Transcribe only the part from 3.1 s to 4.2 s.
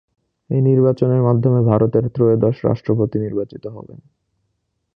নির্বাচিত হবেন।